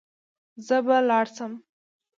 [0.67, 1.51] زه به لاړ سم.